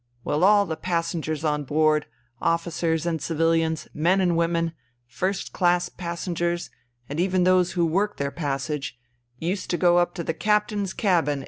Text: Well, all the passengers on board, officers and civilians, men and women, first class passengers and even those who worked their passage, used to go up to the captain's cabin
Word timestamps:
Well, 0.23 0.43
all 0.43 0.65
the 0.65 0.75
passengers 0.75 1.43
on 1.43 1.63
board, 1.63 2.07
officers 2.41 3.05
and 3.05 3.21
civilians, 3.21 3.87
men 3.93 4.19
and 4.19 4.35
women, 4.35 4.73
first 5.05 5.53
class 5.53 5.89
passengers 5.89 6.71
and 7.07 7.19
even 7.19 7.43
those 7.43 7.73
who 7.73 7.85
worked 7.85 8.17
their 8.17 8.31
passage, 8.31 8.97
used 9.37 9.69
to 9.69 9.77
go 9.77 9.99
up 9.99 10.15
to 10.15 10.23
the 10.23 10.33
captain's 10.33 10.91
cabin 10.93 11.39